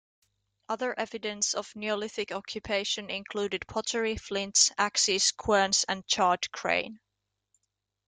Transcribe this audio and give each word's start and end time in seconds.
Other 0.67 0.97
evidence 0.99 1.53
of 1.53 1.75
neolithic 1.75 2.31
occupation 2.31 3.11
included 3.11 3.67
pottery, 3.67 4.17
flints, 4.17 4.71
axes, 4.75 5.31
querns 5.31 5.85
and 5.87 6.07
charred 6.07 6.51
grain. 6.51 6.99